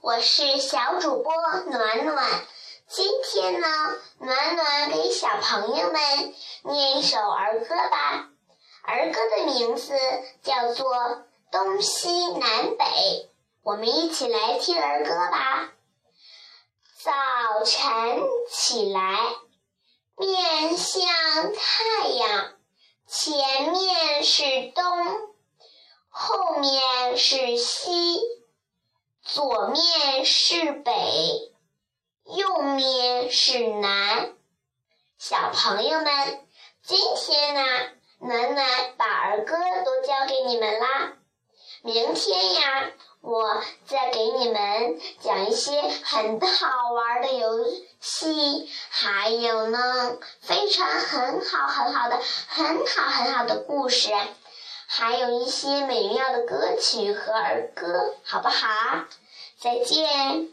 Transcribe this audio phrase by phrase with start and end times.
[0.00, 1.32] 我是小主播
[1.70, 2.26] 暖暖。
[2.86, 3.68] 今天呢，
[4.18, 6.34] 暖暖给小朋友们
[6.64, 8.28] 念一首儿歌吧。
[8.82, 9.94] 儿歌的名字
[10.42, 10.94] 叫做
[11.50, 12.84] 《东西南北》，
[13.62, 15.72] 我们一起来听儿歌吧。
[16.98, 19.18] 早晨起来，
[20.16, 21.06] 面向
[21.54, 22.52] 太阳，
[23.06, 24.42] 前面是
[24.74, 24.84] 东，
[26.10, 28.20] 后面是西，
[29.34, 30.92] 左面是北。
[32.36, 34.32] 右面是南，
[35.18, 36.46] 小朋友们，
[36.84, 37.60] 今天呢，
[38.20, 38.64] 暖暖
[38.96, 41.14] 把儿歌都教给你们啦。
[41.82, 42.92] 明天呀，
[43.22, 47.64] 我再给你们讲一些很好玩的游
[47.98, 54.12] 戏，还有呢，非常很好很好的很好很好的故事，
[54.86, 59.04] 还有一些美妙的歌曲和儿歌，好不好？
[59.58, 60.48] 再见。